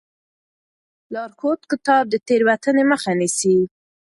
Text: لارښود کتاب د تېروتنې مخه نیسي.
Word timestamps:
لارښود 1.13 1.61
کتاب 1.71 2.03
د 2.09 2.15
تېروتنې 2.27 2.83
مخه 2.91 3.11
نیسي. 3.19 3.57